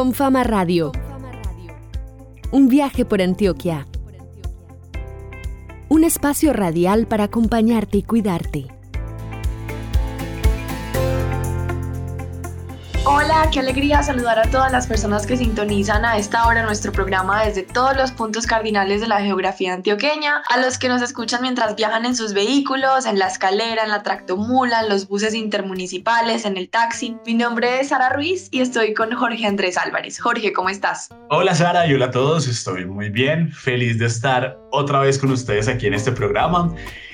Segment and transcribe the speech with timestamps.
[0.00, 0.92] Con Fama Radio.
[2.52, 3.86] Un viaje por Antioquia.
[5.90, 8.79] Un espacio radial para acompañarte y cuidarte.
[13.12, 17.44] Hola, qué alegría saludar a todas las personas que sintonizan a esta hora nuestro programa
[17.44, 21.74] desde todos los puntos cardinales de la geografía antioqueña, a los que nos escuchan mientras
[21.74, 26.56] viajan en sus vehículos, en la escalera, en la tractomula, en los buses intermunicipales, en
[26.56, 27.16] el taxi.
[27.26, 30.20] Mi nombre es Sara Ruiz y estoy con Jorge Andrés Álvarez.
[30.20, 31.08] Jorge, ¿cómo estás?
[31.30, 35.32] Hola Sara y hola a todos, estoy muy bien, feliz de estar otra vez con
[35.32, 36.72] ustedes aquí en este programa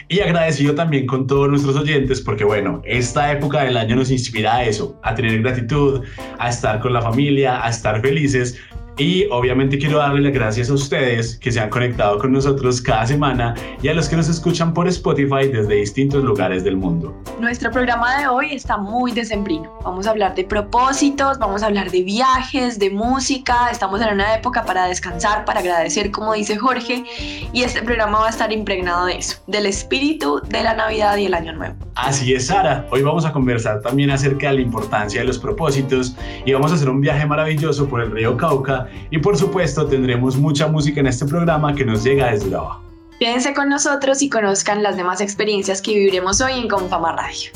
[0.08, 4.56] y agradecido también con todos nuestros oyentes porque bueno, esta época del año nos inspira
[4.56, 6.02] a eso, a tener gratitud,
[6.38, 8.58] a estar con la familia, a estar felices,
[8.98, 13.06] y obviamente quiero darle las gracias a ustedes que se han conectado con nosotros cada
[13.06, 17.14] semana y a los que nos escuchan por Spotify desde distintos lugares del mundo.
[17.38, 19.70] Nuestro programa de hoy está muy decembrino.
[19.84, 23.68] Vamos a hablar de propósitos, vamos a hablar de viajes, de música.
[23.70, 27.04] Estamos en una época para descansar, para agradecer, como dice Jorge.
[27.52, 31.26] Y este programa va a estar impregnado de eso, del espíritu de la Navidad y
[31.26, 31.76] el Año Nuevo.
[31.96, 32.86] Así es, Sara.
[32.90, 36.76] Hoy vamos a conversar también acerca de la importancia de los propósitos y vamos a
[36.76, 41.06] hacer un viaje maravilloso por el río Cauca y por supuesto tendremos mucha música en
[41.06, 42.82] este programa que nos llega desde abajo.
[43.18, 47.50] Quédense con nosotros y conozcan las demás experiencias que viviremos hoy en Confama Radio.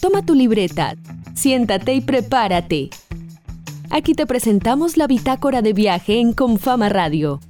[0.00, 0.94] Toma tu libreta,
[1.34, 2.90] siéntate y prepárate.
[3.90, 7.40] Aquí te presentamos la bitácora de viaje en Confama Radio.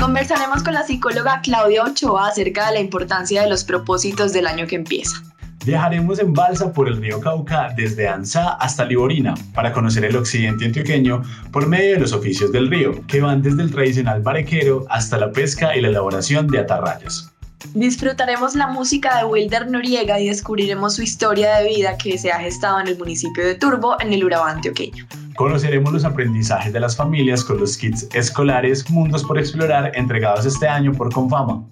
[0.00, 4.66] Conversaremos con la psicóloga Claudia Ochoa acerca de la importancia de los propósitos del año
[4.66, 5.22] que empieza.
[5.64, 10.64] Viajaremos en balsa por el río Cauca desde Ansá hasta Liborina para conocer el occidente
[10.64, 15.18] antioqueño por medio de los oficios del río, que van desde el tradicional barequero hasta
[15.18, 17.30] la pesca y la elaboración de atarrayas.
[17.74, 22.38] Disfrutaremos la música de Wilder Noriega y descubriremos su historia de vida que se ha
[22.40, 25.06] gestado en el municipio de Turbo, en el Urabá antioqueño.
[25.36, 30.66] Conoceremos los aprendizajes de las familias con los kits escolares Mundos por Explorar entregados este
[30.66, 31.62] año por Confama.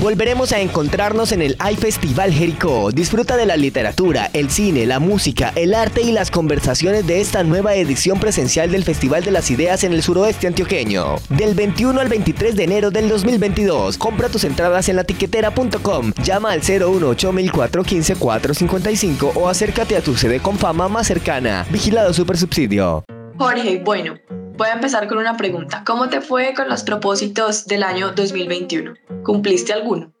[0.00, 2.90] Volveremos a encontrarnos en el iFestival Jericó.
[2.90, 7.42] Disfruta de la literatura, el cine, la música, el arte y las conversaciones de esta
[7.44, 11.16] nueva edición presencial del Festival de las Ideas en el suroeste antioqueño.
[11.28, 13.98] Del 21 al 23 de enero del 2022.
[13.98, 16.14] Compra tus entradas en latiquetera.com.
[16.24, 21.66] Llama al 018 415 455 o acércate a tu sede con fama más cercana.
[21.70, 23.04] Vigilado Super Subsidio.
[23.36, 24.14] Jorge, bueno,
[24.60, 25.84] Voy a empezar con una pregunta.
[25.86, 28.92] ¿Cómo te fue con los propósitos del año 2021?
[29.24, 30.12] ¿Cumpliste alguno?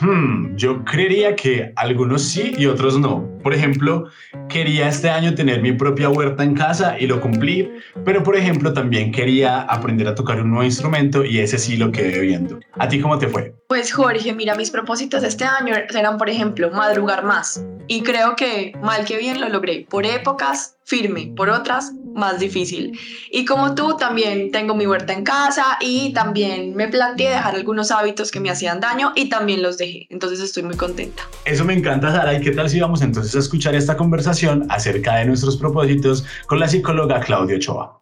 [0.00, 3.35] Hmm, yo creería que algunos sí y otros no.
[3.46, 4.08] Por ejemplo,
[4.48, 7.70] quería este año tener mi propia huerta en casa y lo cumplí,
[8.04, 11.92] pero por ejemplo también quería aprender a tocar un nuevo instrumento y ese sí lo
[11.92, 12.58] quedé viendo.
[12.76, 13.54] ¿A ti cómo te fue?
[13.68, 17.64] Pues Jorge, mira, mis propósitos este año serán, por ejemplo, madrugar más.
[17.88, 19.86] Y creo que mal que bien lo logré.
[19.88, 21.32] Por épocas, firme.
[21.36, 22.98] Por otras, más difícil.
[23.30, 27.90] Y como tú, también tengo mi huerta en casa y también me planteé dejar algunos
[27.90, 30.06] hábitos que me hacían daño y también los dejé.
[30.10, 31.24] Entonces estoy muy contenta.
[31.44, 32.34] Eso me encanta, Sara.
[32.34, 36.68] ¿Y qué tal si vamos entonces escuchar esta conversación acerca de nuestros propósitos con la
[36.68, 37.98] psicóloga Claudia Ochoa?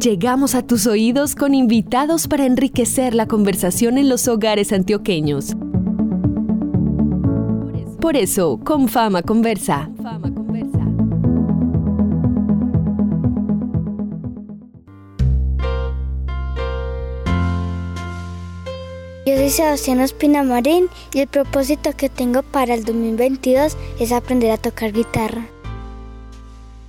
[0.00, 5.56] Llegamos a tus oídos con invitados para enriquecer la conversación en los hogares antioqueños.
[8.00, 9.88] Por eso, con Fama Conversa.
[19.44, 24.56] Soy Sebastián Ospina Marín y el propósito que tengo para el 2022 es aprender a
[24.56, 25.46] tocar guitarra.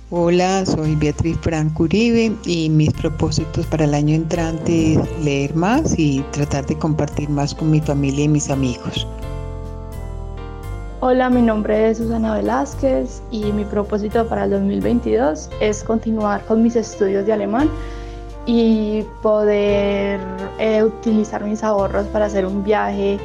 [0.08, 5.98] Hola, soy Beatriz Franco Uribe y mis propósitos para el año entrante es leer más
[5.98, 9.06] y tratar de compartir más con mi familia y mis amigos.
[11.00, 16.62] Hola, mi nombre es Susana Velázquez y mi propósito para el 2022 es continuar con
[16.62, 17.68] mis estudios de alemán
[18.46, 20.20] y poder
[20.58, 23.18] eh, utilizar mis ahorros para hacer un viaje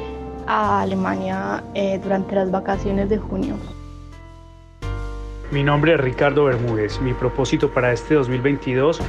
[0.46, 3.56] a Alemania eh, durante las vacaciones de junio.
[5.52, 7.00] Mi nombre es Ricardo Bermúdez.
[7.00, 9.00] Mi propósito para este 2022,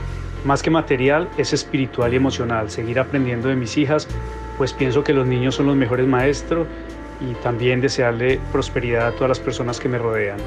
[0.45, 2.69] más que material, es espiritual y emocional.
[2.69, 4.07] Seguir aprendiendo de mis hijas,
[4.57, 6.67] pues pienso que los niños son los mejores maestros
[7.21, 10.37] y también desearle prosperidad a todas las personas que me rodean.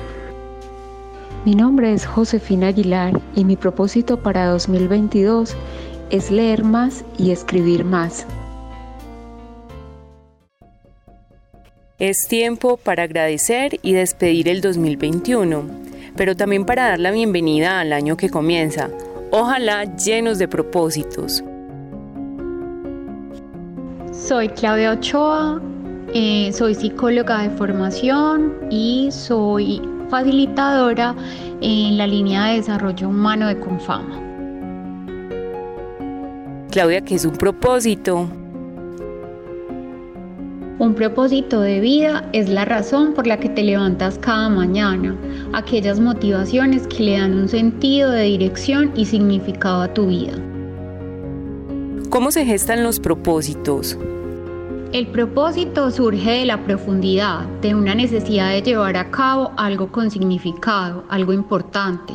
[1.47, 5.55] Mi nombre es Josefina Aguilar y mi propósito para 2022
[6.11, 8.27] es leer más y escribir más.
[12.01, 15.63] Es tiempo para agradecer y despedir el 2021,
[16.17, 18.91] pero también para dar la bienvenida al año que comienza,
[19.31, 21.45] ojalá llenos de propósitos.
[24.13, 25.63] Soy Claudia Ochoa
[26.13, 31.15] eh, soy psicóloga de formación y soy facilitadora
[31.61, 34.21] en la línea de desarrollo humano de Confama.
[36.71, 38.29] Claudia, ¿qué es un propósito?
[40.79, 45.17] Un propósito de vida es la razón por la que te levantas cada mañana,
[45.55, 50.35] aquellas motivaciones que le dan un sentido de dirección y significado a tu vida.
[52.11, 53.99] ¿Cómo se gestan los propósitos?
[54.97, 60.11] El propósito surge de la profundidad, de una necesidad de llevar a cabo algo con
[60.11, 62.15] significado, algo importante.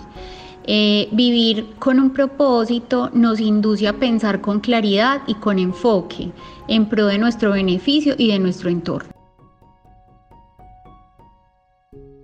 [0.63, 6.31] Eh, vivir con un propósito nos induce a pensar con claridad y con enfoque
[6.67, 9.11] en pro de nuestro beneficio y de nuestro entorno.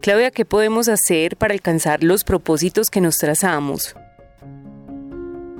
[0.01, 3.95] Claudia, ¿qué podemos hacer para alcanzar los propósitos que nos trazamos?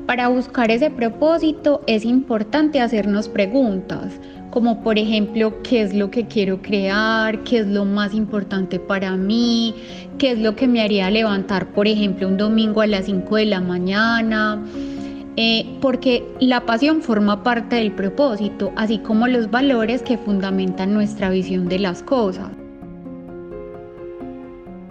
[0.07, 4.13] Para buscar ese propósito es importante hacernos preguntas,
[4.57, 7.44] como por ejemplo, ¿qué es lo que quiero crear?
[7.44, 9.75] ¿Qué es lo más importante para mí?
[10.18, 13.45] ¿Qué es lo que me haría levantar, por ejemplo, un domingo a las 5 de
[13.45, 14.59] la mañana?
[15.36, 21.30] Eh, porque la pasión forma parte del propósito, así como los valores que fundamentan nuestra
[21.30, 22.50] visión de las cosas.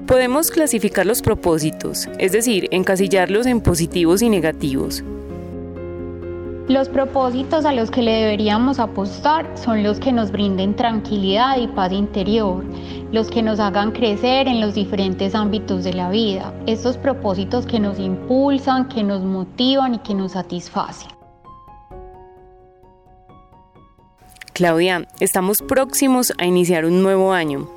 [0.07, 5.03] Podemos clasificar los propósitos, es decir, encasillarlos en positivos y negativos.
[6.69, 11.69] Los propósitos a los que le deberíamos apostar son los que nos brinden tranquilidad y
[11.69, 12.65] paz interior,
[13.13, 17.79] los que nos hagan crecer en los diferentes ámbitos de la vida, estos propósitos que
[17.79, 21.11] nos impulsan, que nos motivan y que nos satisfacen.
[24.53, 27.69] Claudia, estamos próximos a iniciar un nuevo año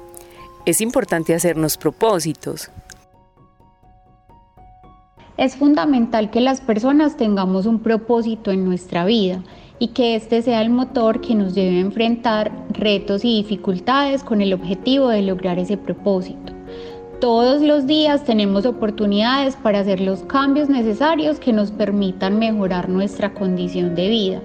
[0.70, 2.70] es importante hacernos propósitos.
[5.40, 9.42] Es fundamental que las personas tengamos un propósito en nuestra vida
[9.80, 14.42] y que este sea el motor que nos lleve a enfrentar retos y dificultades con
[14.42, 16.52] el objetivo de lograr ese propósito.
[17.22, 23.34] Todos los días tenemos oportunidades para hacer los cambios necesarios que nos permitan mejorar nuestra
[23.34, 24.42] condición de vida.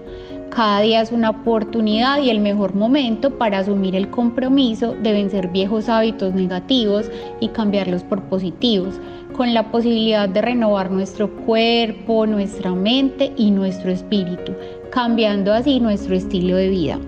[0.50, 5.48] Cada día es una oportunidad y el mejor momento para asumir el compromiso de vencer
[5.48, 7.10] viejos hábitos negativos
[7.40, 9.00] y cambiarlos por positivos,
[9.34, 14.54] con la posibilidad de renovar nuestro cuerpo, nuestra mente y nuestro espíritu,
[14.90, 16.98] cambiando así nuestro estilo de vida.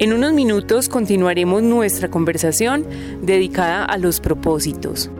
[0.00, 2.86] En unos minutos continuaremos nuestra conversación
[3.20, 5.10] dedicada a los propósitos.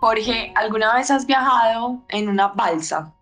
[0.00, 3.12] Jorge, ¿alguna vez has viajado en una balsa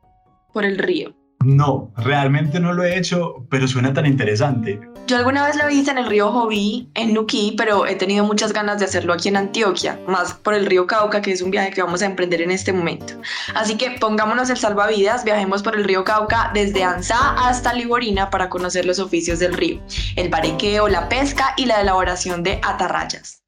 [0.53, 1.18] por el río?
[1.45, 4.81] No, realmente no lo he hecho, pero suena tan interesante.
[5.07, 8.53] Yo alguna vez lo hice en el río Joví, en Nuquí, pero he tenido muchas
[8.53, 11.71] ganas de hacerlo aquí en Antioquia, más por el río Cauca, que es un viaje
[11.71, 13.15] que vamos a emprender en este momento.
[13.55, 18.51] Así que pongámonos el salvavidas, viajemos por el río Cauca desde Ansá hasta Liborina para
[18.51, 19.81] conocer los oficios del río,
[20.17, 23.43] el barequeo, la pesca y la elaboración de atarrayas.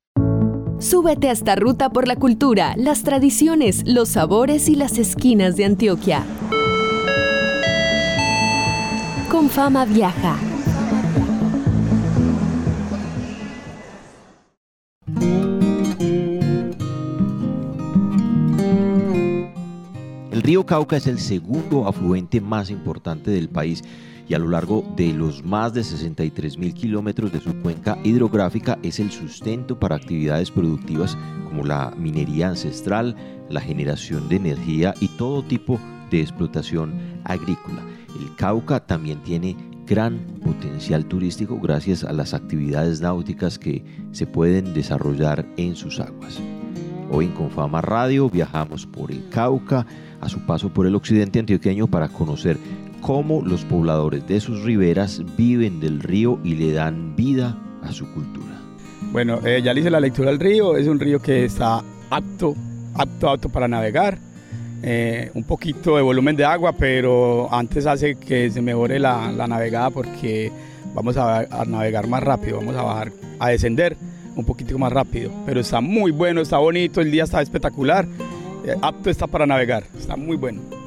[0.79, 5.67] Súbete a esta ruta por la cultura, las tradiciones, los sabores y las esquinas de
[5.67, 6.25] Antioquia.
[9.51, 10.37] Con fama viaja.
[20.31, 23.83] El río Cauca es el segundo afluente más importante del país
[24.29, 28.79] y a lo largo de los más de 63 mil kilómetros de su cuenca hidrográfica
[28.85, 33.17] es el sustento para actividades productivas como la minería ancestral,
[33.49, 37.83] la generación de energía y todo tipo de explotación agrícola.
[38.19, 44.73] El Cauca también tiene gran potencial turístico gracias a las actividades náuticas que se pueden
[44.73, 46.41] desarrollar en sus aguas.
[47.11, 49.85] Hoy en Confama Radio viajamos por el Cauca
[50.21, 52.57] a su paso por el occidente antioqueño para conocer
[53.01, 58.07] cómo los pobladores de sus riberas viven del río y le dan vida a su
[58.13, 58.61] cultura.
[59.11, 62.55] Bueno, eh, ya le hice la lectura del río, es un río que está apto,
[62.95, 64.19] apto, apto para navegar.
[64.83, 69.91] Eh, un poquito de volumen de agua, pero antes hace que se mejore la, navegada
[69.91, 70.51] porque
[70.95, 73.97] vamos a, navegar más rápido, vamos a bajar, a descender
[74.37, 75.31] un poquito más rápido.
[75.45, 78.07] Pero está muy bueno, está bonito, el día está espectacular,
[78.67, 80.80] eh, apto está para navegar, está muy bueno.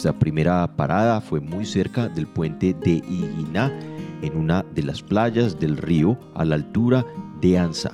[0.00, 3.70] Nuestra primera parada fue muy cerca del puente de Iguiná,
[4.22, 7.04] en una de las playas del río a la altura
[7.42, 7.90] de Anza.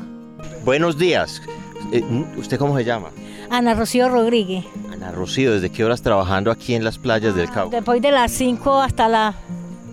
[0.64, 1.42] Buenos días.
[1.90, 2.04] Eh,
[2.36, 3.08] ¿Usted cómo se llama?
[3.50, 4.64] Ana Rocío Rodríguez.
[4.92, 7.74] Ana Rocío, ¿desde qué horas trabajando aquí en las playas del Cauca?
[7.74, 9.34] Después de las 5 hasta las...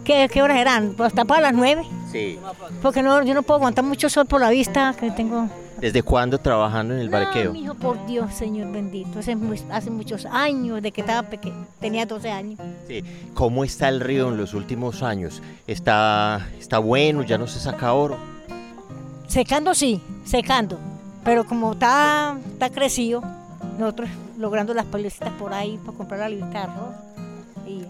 [0.04, 0.94] ¿Qué, ¿Qué horas eran?
[0.96, 1.82] Pues hasta para las 9.
[2.12, 2.38] Sí.
[2.84, 5.50] Porque no, yo no puedo aguantar mucho sol por la vista que tengo.
[5.80, 7.54] ¿Desde cuándo trabajando en el barqueo?
[7.54, 9.20] No, hijo, por Dios, Señor bendito.
[9.20, 9.36] Hace,
[9.70, 12.60] hace muchos años, de que estaba pequeño, tenía 12 años.
[12.88, 13.04] Sí.
[13.34, 15.42] ¿Cómo está el río en los últimos años?
[15.68, 17.24] ¿Está, está bueno?
[17.24, 18.18] ¿Ya no se saca oro?
[19.28, 20.80] Secando sí, secando.
[21.24, 23.24] Pero como está, está crecido,
[23.78, 26.96] nosotros logrando las palecitas por ahí para comprar la arroz.
[27.68, 27.84] Y.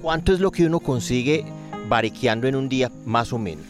[0.00, 1.44] ¿Cuánto es lo que uno consigue
[1.88, 3.66] bariqueando en un día, más o menos?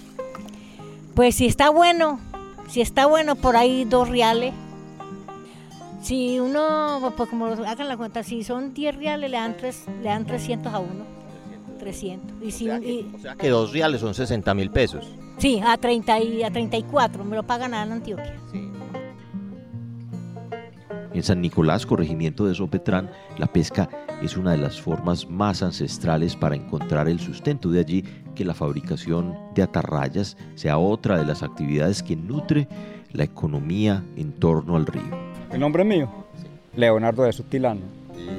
[1.14, 2.20] Pues si está bueno,
[2.68, 4.52] si está bueno, por ahí dos reales.
[6.02, 10.08] Si uno, pues como hagan la cuenta, si son 10 reales, le dan, tres, le
[10.08, 11.04] dan 300 a uno.
[11.78, 12.42] 300.
[12.42, 15.06] Y si, o, sea que, y, o sea que dos reales son 60 mil pesos.
[15.38, 18.36] Sí, a, 30 y, a 34, me lo pagan en Antioquia.
[18.50, 18.68] Sí.
[21.14, 23.88] En San Nicolás, corregimiento de Sopetrán, la pesca
[24.22, 27.68] es una de las formas más ancestrales para encontrar el sustento.
[27.68, 28.04] De allí
[28.34, 32.68] que la fabricación de atarrayas sea otra de las actividades que nutre
[33.12, 35.02] la economía en torno al río.
[35.50, 36.08] ¿El nombre mío?
[36.74, 37.80] Leonardo de Sutilano.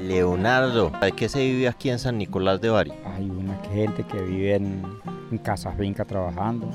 [0.02, 2.92] Leonardo, ¿de qué se vive aquí en San Nicolás de Bari?
[3.04, 4.82] Hay una gente que vive en,
[5.30, 6.68] en casas finca trabajando.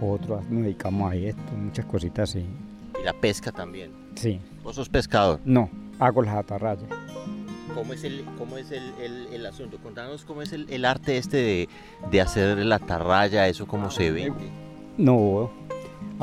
[0.00, 2.44] Otros nos dedicamos a esto, muchas cositas así.
[3.00, 3.92] Y la pesca también.
[4.14, 4.40] Sí.
[4.62, 5.40] ¿Vos sos pescador?
[5.44, 5.68] No,
[5.98, 6.84] hago las atarrayas.
[7.74, 9.78] ¿Cómo es el, cómo es el, el, el asunto?
[9.78, 11.68] Contanos cómo es el, el arte este de,
[12.10, 14.50] de, hacer la atarraya, eso cómo se vende.
[14.98, 15.50] No,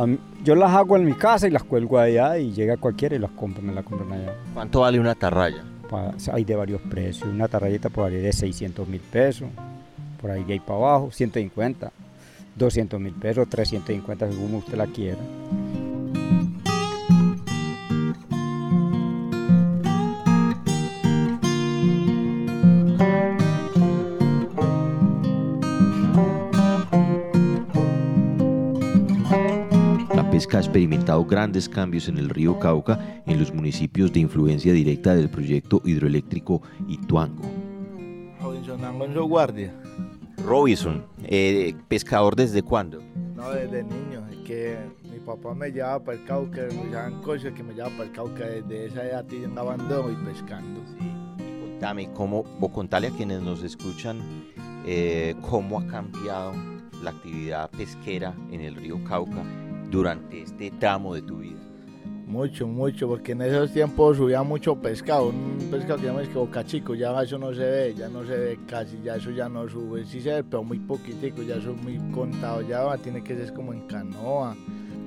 [0.06, 3.20] mí, yo las hago en mi casa y las cuelgo allá y llega cualquiera y
[3.20, 4.36] las compra, me las compran allá.
[4.54, 5.64] ¿Cuánto vale una atarraya?
[6.32, 9.50] Hay de varios precios, una atarrayita puede valer de 600 mil pesos,
[10.22, 11.92] por ahí de ahí para abajo, 150,
[12.56, 15.18] 200 mil pesos, 350 según usted la quiera.
[31.26, 36.62] Grandes cambios en el río Cauca en los municipios de influencia directa del proyecto hidroeléctrico
[36.88, 37.44] Ituango.
[38.42, 39.74] Robinson Alonso Guardia.
[40.46, 43.02] Robinson, eh, ¿pescador desde cuándo?
[43.36, 44.78] No, desde niño, es que
[45.12, 48.12] mi papá me llevaba para el Cauca, me llaman cosas que me llevaba para el
[48.16, 50.82] Cauca desde esa edad y abandono y pescando.
[50.98, 51.06] Sí.
[51.40, 54.20] Y contame, ¿cómo, o contale a quienes nos escuchan
[54.86, 56.54] eh, cómo ha cambiado
[57.04, 59.44] la actividad pesquera en el río Cauca
[59.90, 61.60] durante este tramo de tu vida?
[62.28, 66.64] Mucho, mucho, porque en esos tiempos subía mucho pescado, un pescado que llaman que boca
[66.64, 69.68] chico, ya eso no se ve, ya no se ve casi, ya eso ya no
[69.68, 73.36] sube, sí se ve, pero muy poquitico, ya eso es muy contado, ya tiene que
[73.36, 74.56] ser como en canoa.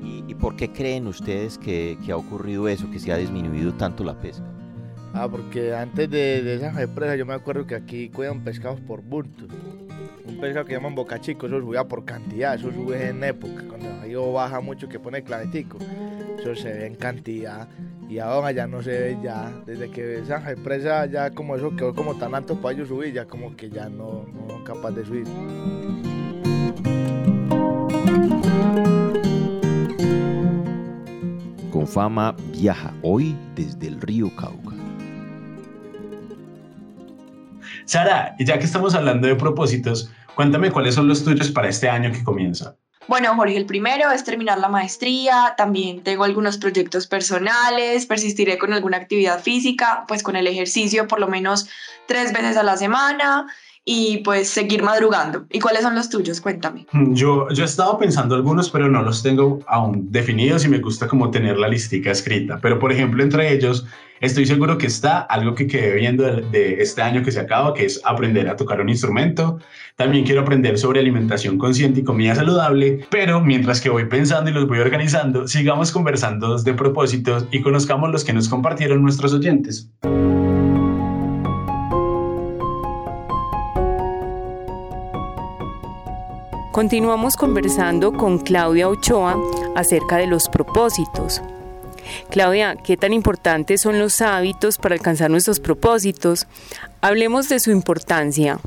[0.02, 3.72] ¿Y, y por qué creen ustedes que, que, ha ocurrido eso, que se ha disminuido
[3.74, 4.44] tanto la pesca?
[5.14, 9.00] Ah, porque antes de, de esa represa yo me acuerdo que aquí cuidan pescados por
[9.00, 9.46] bultos
[10.24, 13.88] un pescado que llaman boca chico, eso subía por cantidad, eso sube en época, cuando
[13.88, 15.78] el río baja mucho que pone clavetico,
[16.38, 17.68] eso se ve en cantidad
[18.08, 21.94] y ahora ya no se ve ya, desde que esa represa ya como eso quedó
[21.94, 25.24] como tan alto para ellos subir, ya como que ya no, no capaz de subir.
[31.70, 34.81] Con fama viaja hoy desde el río Cauca.
[37.92, 42.10] Sara, ya que estamos hablando de propósitos, cuéntame cuáles son los tuyos para este año
[42.10, 42.74] que comienza.
[43.06, 48.72] Bueno, Jorge, el primero es terminar la maestría, también tengo algunos proyectos personales, persistiré con
[48.72, 51.68] alguna actividad física, pues con el ejercicio por lo menos
[52.06, 53.46] tres veces a la semana
[53.84, 55.44] y pues seguir madrugando.
[55.50, 56.40] ¿Y cuáles son los tuyos?
[56.40, 56.86] Cuéntame.
[56.92, 61.08] Yo, yo he estado pensando algunos, pero no los tengo aún definidos y me gusta
[61.08, 62.58] como tener la listica escrita.
[62.62, 63.86] Pero por ejemplo, entre ellos,
[64.20, 67.84] estoy seguro que está algo que quedé viendo de este año que se acaba, que
[67.84, 69.58] es aprender a tocar un instrumento.
[69.96, 74.54] También quiero aprender sobre alimentación consciente y comida saludable, pero mientras que voy pensando y
[74.54, 79.90] los voy organizando, sigamos conversando de propósitos y conozcamos los que nos compartieron nuestros oyentes.
[86.72, 89.36] Continuamos conversando con Claudia Ochoa
[89.76, 91.42] acerca de los propósitos.
[92.30, 96.46] Claudia, ¿qué tan importantes son los hábitos para alcanzar nuestros propósitos?
[97.02, 98.58] Hablemos de su importancia.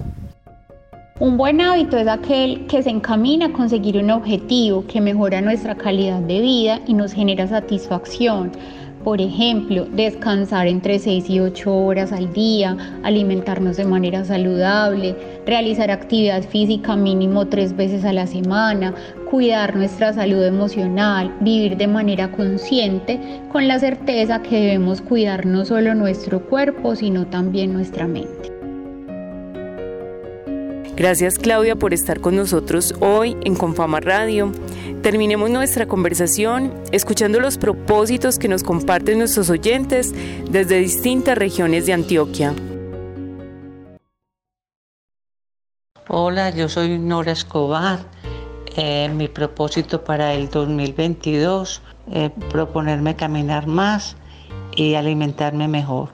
[1.19, 5.73] Un buen hábito es aquel que se encamina a conseguir un objetivo que mejora nuestra
[5.73, 8.51] calidad de vida y nos genera satisfacción.
[9.05, 15.91] por ejemplo, descansar entre 6 y 8 horas al día, alimentarnos de manera saludable, realizar
[15.91, 18.93] actividad física mínimo tres veces a la semana,
[19.29, 23.19] cuidar nuestra salud emocional, vivir de manera consciente,
[23.51, 28.51] con la certeza que debemos cuidar no solo nuestro cuerpo, sino también nuestra mente.
[30.95, 34.53] Gracias Claudia por estar con nosotros hoy en Confama Radio.
[35.01, 40.15] Terminemos nuestra conversación escuchando los propósitos que nos comparten nuestros oyentes
[40.49, 42.53] desde distintas regiones de Antioquia.
[46.17, 47.99] Hola, yo soy Nora Escobar.
[48.77, 54.15] Eh, mi propósito para el 2022 es proponerme caminar más
[54.77, 56.07] y alimentarme mejor.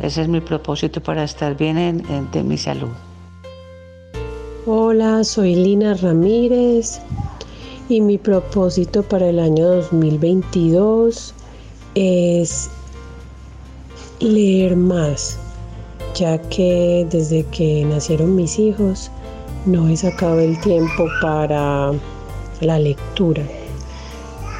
[0.00, 2.92] Ese es mi propósito para estar bien en, de mi salud.
[4.66, 7.00] Hola, soy Lina Ramírez
[7.88, 11.34] y mi propósito para el año 2022
[11.96, 12.70] es
[14.20, 15.40] leer más,
[16.14, 19.10] ya que desde que nacieron mis hijos
[19.66, 21.92] no he sacado el tiempo para
[22.60, 23.42] la lectura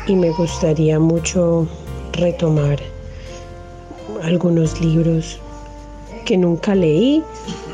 [0.06, 1.66] y me gustaría mucho
[2.12, 2.78] retomar
[4.22, 5.38] algunos libros
[6.24, 7.22] que nunca leí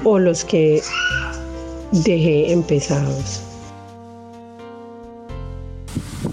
[0.04, 0.82] o los que
[1.92, 3.42] dejé empezados.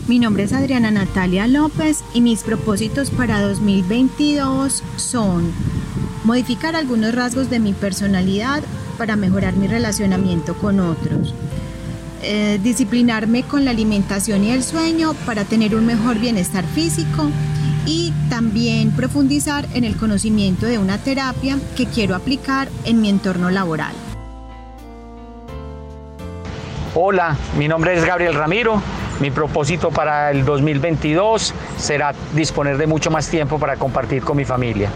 [0.07, 5.51] Mi nombre es Adriana Natalia López y mis propósitos para 2022 son
[6.23, 8.63] modificar algunos rasgos de mi personalidad
[8.97, 11.33] para mejorar mi relacionamiento con otros.
[12.21, 17.29] Eh, disciplinarme con la alimentación y el sueño para tener un mejor bienestar físico
[17.85, 23.49] y también profundizar en el conocimiento de una terapia que quiero aplicar en mi entorno
[23.49, 23.93] laboral.
[26.95, 28.81] Hola, mi nombre es Gabriel Ramiro.
[29.19, 34.45] Mi propósito para el 2022 será disponer de mucho más tiempo para compartir con mi
[34.45, 34.89] familia.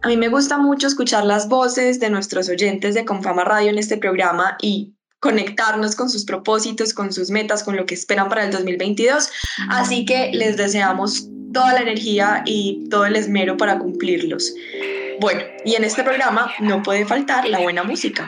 [0.00, 3.78] A mí me gusta mucho escuchar las voces de nuestros oyentes de Confama Radio en
[3.78, 8.44] este programa y conectarnos con sus propósitos, con sus metas, con lo que esperan para
[8.44, 9.30] el 2022.
[9.70, 14.54] Así que les deseamos toda la energía y todo el esmero para cumplirlos.
[15.20, 18.26] Bueno, y en este programa no puede faltar la buena música.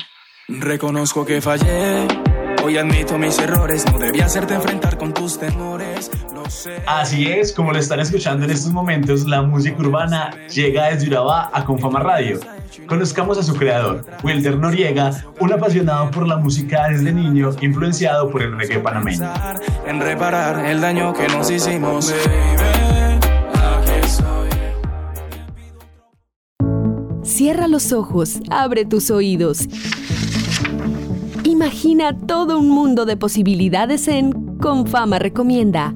[0.49, 2.09] Reconozco que fallé.
[2.65, 6.11] Hoy admito mis errores, no debía hacerte enfrentar con tus temores.
[6.87, 11.51] Así es, como lo están escuchando en estos momentos, la música urbana llega desde Urabá
[11.53, 12.41] a Confama Radio.
[12.87, 18.43] Conozcamos a su creador, Wilder Noriega, un apasionado por la música desde niño, influenciado por
[18.43, 19.33] el reggae panameño.
[19.87, 22.15] En reparar el daño que nos hicimos,
[27.23, 29.67] Cierra los ojos, abre tus oídos.
[31.45, 35.95] Imagina todo un mundo de posibilidades en Confama Recomienda.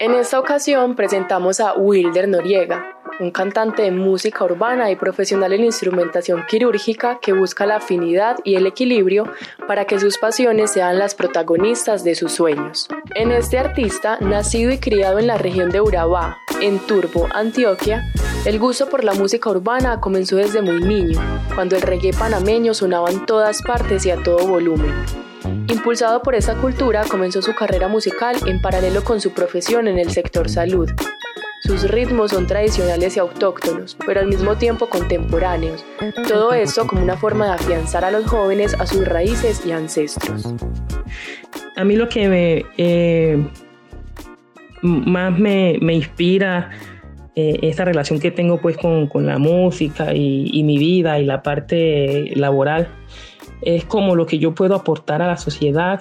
[0.00, 5.64] En esta ocasión presentamos a Wilder Noriega, un cantante de música urbana y profesional en
[5.64, 9.24] instrumentación quirúrgica que busca la afinidad y el equilibrio
[9.66, 12.86] para que sus pasiones sean las protagonistas de sus sueños.
[13.16, 18.04] En este artista, nacido y criado en la región de Urabá, en Turbo, Antioquia,
[18.44, 21.20] el gusto por la música urbana comenzó desde muy niño,
[21.56, 24.94] cuando el reggae panameño sonaba en todas partes y a todo volumen.
[25.68, 30.10] Impulsado por esa cultura, comenzó su carrera musical en paralelo con su profesión en el
[30.10, 30.90] sector salud,
[31.60, 35.84] sus ritmos son tradicionales y autóctonos, pero al mismo tiempo contemporáneos.
[36.28, 40.54] Todo esto como una forma de afianzar a los jóvenes a sus raíces y ancestros.
[41.76, 43.44] A mí lo que me, eh,
[44.82, 46.70] más me, inspira
[47.34, 51.42] eh, esta relación que tengo pues con, la música y, y, mi vida y la
[51.42, 52.88] parte laboral
[53.62, 56.00] es como lo que yo puedo aportar a la sociedad,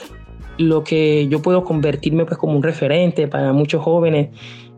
[0.58, 4.30] lo que yo puedo convertirme pues como un referente para muchos jóvenes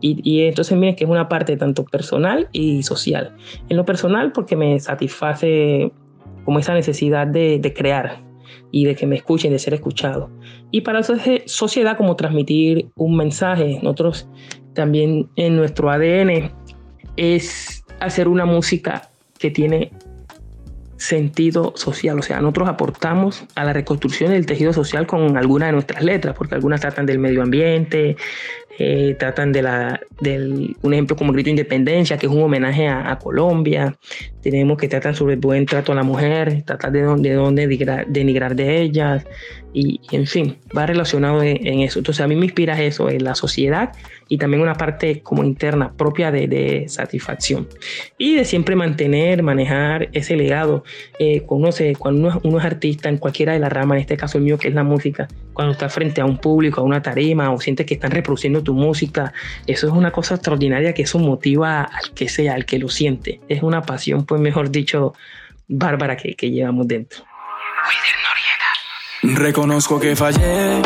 [0.02, 3.36] y, entonces miren que es una parte tanto personal y social.
[3.68, 5.92] En lo personal porque me satisface
[6.44, 8.22] como esa necesidad de, crear
[8.72, 10.30] y de que me escuchen, de ser escuchado.
[10.70, 11.06] Y para la
[11.46, 13.78] sociedad como transmitir un mensaje.
[13.82, 14.28] Nosotros
[14.74, 16.50] también en nuestro ADN
[17.16, 19.90] es hacer una música que tiene
[21.00, 22.18] sentido social.
[22.18, 26.36] O sea, nosotros aportamos a la reconstrucción del tejido social con algunas de nuestras letras,
[26.36, 28.16] porque algunas tratan del medio ambiente,
[28.78, 32.88] eh, tratan de la, del, un ejemplo como Grito de Independencia, que es un homenaje
[32.88, 33.96] a, Colombia.
[34.42, 38.54] Tenemos que tratan sobre el buen trato a la mujer, tratar de, de no denigrar,
[38.54, 39.26] de ellas,
[39.72, 41.98] y, en fin, va relacionado en, eso.
[41.98, 43.92] Entonces a mí me inspira eso, en la sociedad
[44.28, 47.68] y también una parte como interna propia de, satisfacción.
[48.16, 50.84] Y de siempre mantener, manejar ese legado.
[51.18, 51.70] Eh, cuando,
[52.10, 54.68] uno, uno, es artista en cualquiera de las ramas, en este caso el mío que
[54.68, 57.94] es la música, cuando está frente a un público, a una tarima o sientes que
[57.94, 59.32] están reproduciendo tu música,
[59.66, 63.40] eso es una cosa extraordinaria que eso motiva al que sea, al que lo siente.
[63.48, 65.14] Es una pasión, pues mejor dicho,
[65.68, 67.24] bárbara que, que llevamos dentro.
[69.22, 70.80] Reconozco que fallé,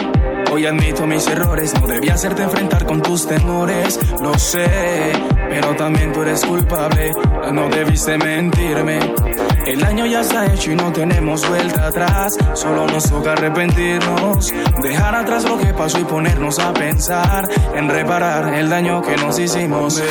[0.50, 5.12] hoy admito mis errores, no debía hacerte enfrentar con tus temores, lo sé,
[5.48, 7.12] pero también tú eres culpable,
[7.52, 8.98] no debiste mentirme.
[9.66, 12.36] El daño ya está hecho y no tenemos vuelta atrás.
[12.52, 18.52] Solo nos toca arrepentirnos, dejar atrás lo que pasó y ponernos a pensar en reparar
[18.54, 20.02] el daño que nos hicimos.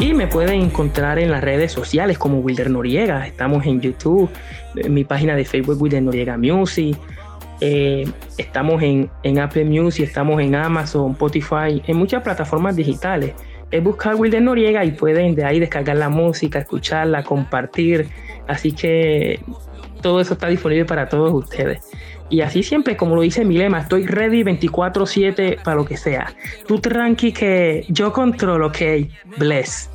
[0.00, 3.26] Y me pueden encontrar en las redes sociales como Wilder Noriega.
[3.26, 4.30] Estamos en YouTube,
[4.76, 6.96] en mi página de Facebook Wilder Noriega Music.
[7.60, 13.34] Eh, estamos en, en, Apple Music, estamos en Amazon, Spotify, en muchas plataformas digitales.
[13.70, 18.08] Es buscar Wilder Noriega y pueden de ahí descargar la música, escucharla, compartir.
[18.46, 19.40] Así que
[20.02, 21.80] todo eso está disponible para todos ustedes.
[22.30, 26.34] Y así siempre, como lo dice mi lema, estoy ready 24/7 para lo que sea.
[26.66, 28.78] Tú tranqui que yo controlo, ok,
[29.38, 29.90] bless.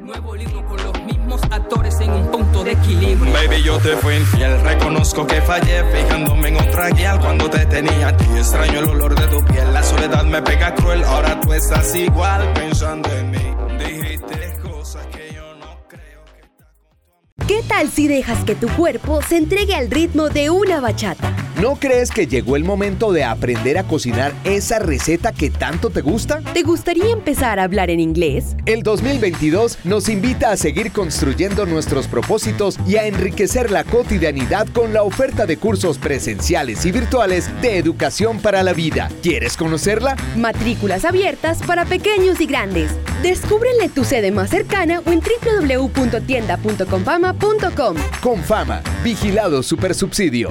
[0.00, 0.34] Nuevo
[0.68, 3.32] con los mismos actores en un punto de equilibrio.
[3.32, 6.53] Baby, yo te fui infiel, reconozco que fallé, fijándome en
[6.84, 8.24] otra guía cuando te tenía a ti.
[8.36, 12.52] Extraño el olor de tu piel, la soledad me pega cruel, ahora tú estás igual
[12.52, 13.38] pensando en mí.
[13.78, 17.46] Dijiste cosas que yo no creo que...
[17.46, 21.32] ¿Qué tal si dejas que tu cuerpo se entregue al ritmo de una bachata?
[21.60, 26.00] ¿No crees que llegó el momento de aprender a cocinar esa receta que tanto te
[26.00, 26.40] gusta?
[26.52, 28.56] ¿Te gustaría empezar a hablar en inglés?
[28.66, 34.92] El 2022 nos invita a seguir construyendo nuestros propósitos y a enriquecer la cotidianidad con
[34.92, 39.08] la oferta de cursos presenciales y virtuales de educación para la vida.
[39.22, 40.16] ¿Quieres conocerla?
[40.36, 42.90] Matrículas abiertas para pequeños y grandes.
[43.22, 47.96] Descúbrele tu sede más cercana o en www.tienda.confama.com.
[48.20, 50.48] Confama, vigilado supersubsidio.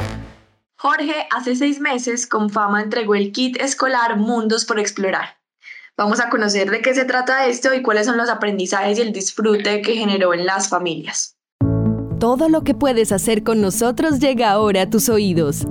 [0.84, 5.38] Jorge hace seis meses con fama entregó el kit escolar Mundos por Explorar.
[5.96, 9.14] Vamos a conocer de qué se trata esto y cuáles son los aprendizajes y el
[9.14, 11.38] disfrute que generó en las familias.
[12.20, 15.66] Todo lo que puedes hacer con nosotros llega ahora a tus oídos.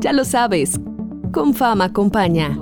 [0.00, 0.78] Ya lo sabes,
[1.32, 2.58] con fama acompaña.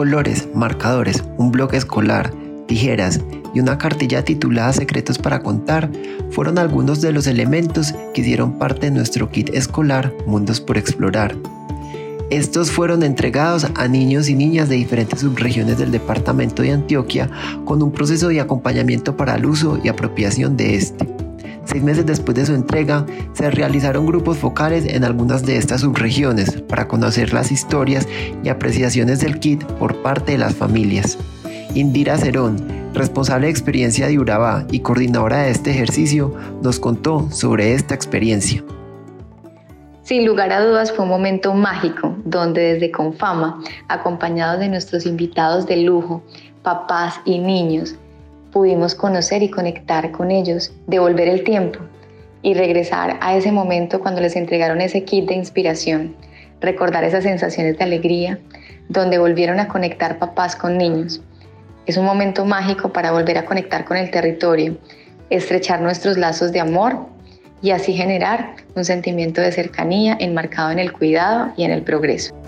[0.00, 2.32] Colores, marcadores, un bloque escolar,
[2.66, 3.20] tijeras
[3.52, 5.90] y una cartilla titulada Secretos para contar
[6.30, 11.36] fueron algunos de los elementos que hicieron parte de nuestro kit escolar Mundos por Explorar.
[12.30, 17.28] Estos fueron entregados a niños y niñas de diferentes subregiones del departamento de Antioquia
[17.66, 21.19] con un proceso de acompañamiento para el uso y apropiación de este.
[21.64, 26.62] Seis meses después de su entrega, se realizaron grupos focales en algunas de estas subregiones
[26.62, 28.08] para conocer las historias
[28.42, 31.18] y apreciaciones del kit por parte de las familias.
[31.74, 32.56] Indira Cerón,
[32.94, 38.64] responsable de experiencia de Urabá y coordinadora de este ejercicio, nos contó sobre esta experiencia.
[40.02, 45.66] Sin lugar a dudas fue un momento mágico donde desde Confama, acompañados de nuestros invitados
[45.66, 46.24] de lujo,
[46.64, 47.94] papás y niños,
[48.52, 51.80] pudimos conocer y conectar con ellos, devolver el tiempo
[52.42, 56.16] y regresar a ese momento cuando les entregaron ese kit de inspiración,
[56.60, 58.38] recordar esas sensaciones de alegría,
[58.88, 61.22] donde volvieron a conectar papás con niños.
[61.86, 64.78] Es un momento mágico para volver a conectar con el territorio,
[65.28, 67.06] estrechar nuestros lazos de amor
[67.62, 72.39] y así generar un sentimiento de cercanía enmarcado en el cuidado y en el progreso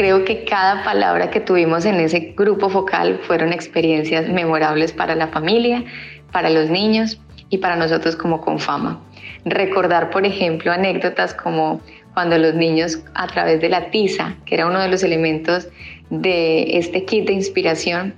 [0.00, 5.28] creo que cada palabra que tuvimos en ese grupo focal fueron experiencias memorables para la
[5.28, 5.84] familia,
[6.32, 8.98] para los niños y para nosotros como Confama.
[9.44, 11.82] Recordar, por ejemplo, anécdotas como
[12.14, 15.68] cuando los niños a través de la tiza, que era uno de los elementos
[16.08, 18.14] de este kit de inspiración,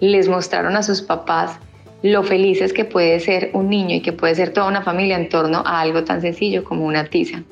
[0.00, 1.58] les mostraron a sus papás
[2.02, 5.30] lo felices que puede ser un niño y que puede ser toda una familia en
[5.30, 7.42] torno a algo tan sencillo como una tiza.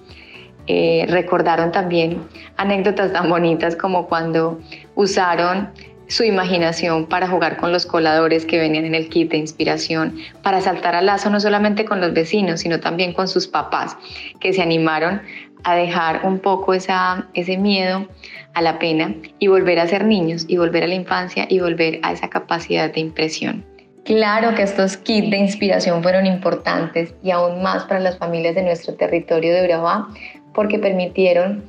[0.73, 2.23] Eh, recordaron también
[2.57, 4.61] anécdotas tan bonitas como cuando
[4.95, 5.71] usaron
[6.07, 10.61] su imaginación para jugar con los coladores que venían en el kit de inspiración, para
[10.61, 13.97] saltar al lazo no solamente con los vecinos, sino también con sus papás,
[14.39, 15.21] que se animaron
[15.65, 18.07] a dejar un poco esa, ese miedo
[18.55, 21.99] a la pena y volver a ser niños y volver a la infancia y volver
[22.05, 23.65] a esa capacidad de impresión.
[24.05, 28.63] Claro que estos kits de inspiración fueron importantes y aún más para las familias de
[28.63, 30.09] nuestro territorio de Urabá
[30.55, 31.65] porque permitieron,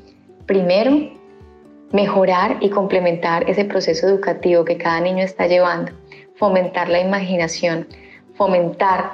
[0.45, 0.91] primero,
[1.91, 5.91] mejorar y complementar ese proceso educativo que cada niño está llevando,
[6.35, 7.87] fomentar la imaginación,
[8.35, 9.11] fomentar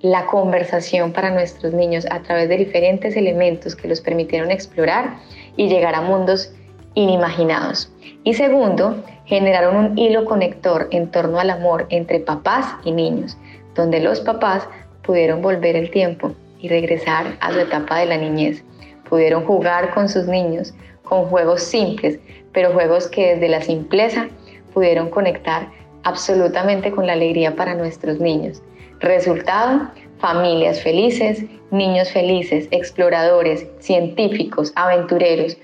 [0.00, 5.16] la conversación para nuestros niños a través de diferentes elementos que los permitieron explorar
[5.56, 6.54] y llegar a mundos
[6.94, 7.92] inimaginados.
[8.24, 13.36] Y segundo, generaron un hilo conector en torno al amor entre papás y niños,
[13.74, 14.66] donde los papás
[15.02, 18.64] pudieron volver el tiempo y regresar a su etapa de la niñez.
[19.10, 20.72] Pudieron jugar con sus niños
[21.10, 22.20] con juegos simples,
[22.52, 24.28] pero juegos que desde la simpleza
[24.72, 25.68] pudieron conectar
[26.04, 28.62] absolutamente con la alegría para nuestros niños.
[29.00, 35.58] Resultado, familias felices, niños felices, exploradores, científicos, aventureros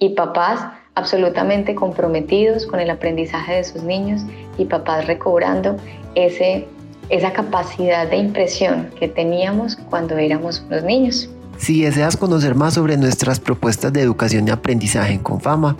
[0.00, 4.22] y papás absolutamente comprometidos con el aprendizaje de sus niños
[4.58, 5.76] y papás recobrando
[6.16, 6.66] ese,
[7.08, 11.30] esa capacidad de impresión que teníamos cuando éramos unos niños.
[11.58, 15.76] Si deseas conocer más sobre nuestras propuestas de educación y aprendizaje en Confama,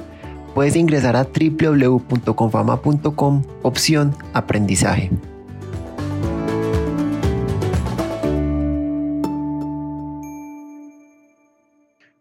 [0.55, 5.11] puedes ingresar a www.confama.com opción aprendizaje.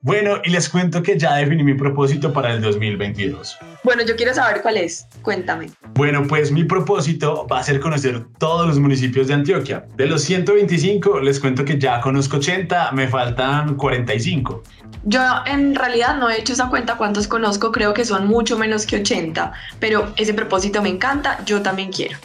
[0.08, 3.58] Bueno, y les cuento que ya definí mi propósito para el 2022.
[3.84, 5.06] Bueno, yo quiero saber cuál es.
[5.22, 5.67] Cuéntame.
[5.96, 9.86] Bueno, pues mi propósito va a ser conocer todos los municipios de Antioquia.
[9.98, 14.63] De los 125, les cuento que ya conozco 80, me faltan 45.
[15.04, 18.86] Yo en realidad no he hecho esa cuenta cuántos conozco, creo que son mucho menos
[18.86, 22.18] que 80, pero ese propósito me encanta, yo también quiero.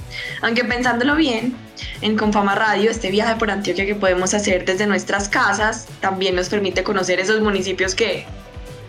[0.43, 1.55] Aunque pensándolo bien,
[2.01, 6.49] en Confama Radio, este viaje por Antioquia que podemos hacer desde nuestras casas también nos
[6.49, 8.27] permite conocer esos municipios que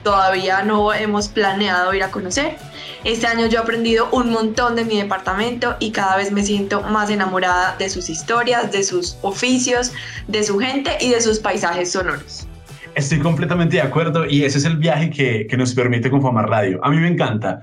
[0.03, 2.57] todavía no hemos planeado ir a conocer.
[3.03, 6.81] Este año yo he aprendido un montón de mi departamento y cada vez me siento
[6.81, 9.91] más enamorada de sus historias, de sus oficios,
[10.27, 12.47] de su gente y de sus paisajes sonoros.
[12.95, 16.79] Estoy completamente de acuerdo y ese es el viaje que, que nos permite Confama Radio.
[16.83, 17.61] A mí me encanta.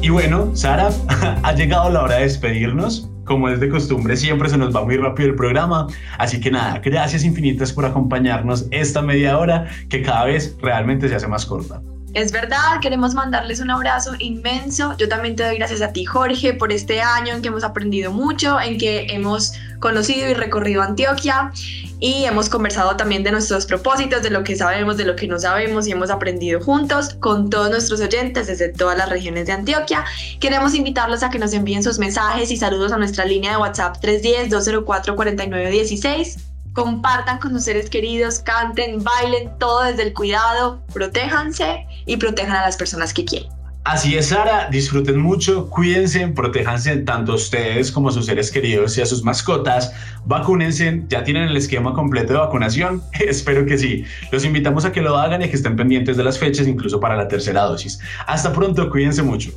[0.00, 0.90] Y bueno, Sara,
[1.42, 3.08] ha llegado la hora de despedirnos.
[3.24, 5.86] Como es de costumbre, siempre se nos va muy rápido el programa.
[6.18, 11.14] Así que nada, gracias infinitas por acompañarnos esta media hora que cada vez realmente se
[11.14, 11.80] hace más corta.
[12.14, 14.94] Es verdad, queremos mandarles un abrazo inmenso.
[14.98, 18.12] Yo también te doy gracias a ti, Jorge, por este año en que hemos aprendido
[18.12, 21.52] mucho, en que hemos conocido y recorrido Antioquia
[22.00, 25.38] y hemos conversado también de nuestros propósitos, de lo que sabemos, de lo que no
[25.38, 30.04] sabemos y hemos aprendido juntos con todos nuestros oyentes desde todas las regiones de Antioquia.
[30.38, 33.96] Queremos invitarlos a que nos envíen sus mensajes y saludos a nuestra línea de WhatsApp
[34.02, 42.56] 310-204-4916 compartan con sus seres queridos, canten, bailen, todo desde el cuidado, protéjanse y protejan
[42.56, 43.50] a las personas que quieren.
[43.84, 49.02] Así es, Sara, disfruten mucho, cuídense, protéjanse tanto ustedes como a sus seres queridos y
[49.02, 49.92] a sus mascotas,
[50.24, 54.04] vacúnense, ya tienen el esquema completo de vacunación, espero que sí.
[54.30, 57.16] Los invitamos a que lo hagan y que estén pendientes de las fechas, incluso para
[57.16, 57.98] la tercera dosis.
[58.28, 59.50] Hasta pronto, cuídense mucho.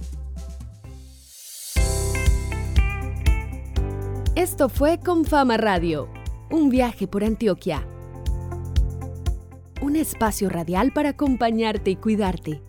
[4.35, 6.24] Esto fue Confama Radio
[6.55, 7.85] un viaje por Antioquia.
[9.81, 12.61] Un espacio radial para acompañarte y cuidarte.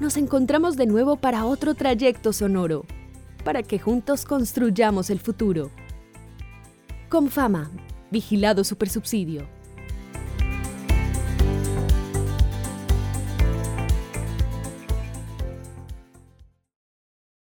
[0.00, 2.84] Nos encontramos de nuevo para otro trayecto sonoro,
[3.44, 5.70] para que juntos construyamos el futuro.
[7.08, 7.70] Con fama,
[8.10, 9.57] vigilado supersubsidio.